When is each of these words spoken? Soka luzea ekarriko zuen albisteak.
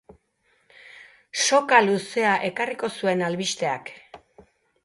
Soka 1.43 1.83
luzea 1.87 2.33
ekarriko 2.49 2.93
zuen 2.97 3.23
albisteak. 3.29 3.93